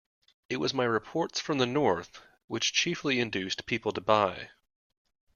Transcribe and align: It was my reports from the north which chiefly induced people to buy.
It 0.49 0.57
was 0.57 0.73
my 0.73 0.83
reports 0.85 1.39
from 1.39 1.59
the 1.59 1.67
north 1.67 2.23
which 2.47 2.73
chiefly 2.73 3.19
induced 3.19 3.67
people 3.67 3.91
to 3.91 4.01
buy. 4.01 4.49